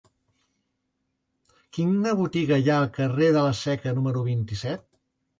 [1.77, 4.83] Quina botiga hi ha al carrer de la Seca número vint-i-set?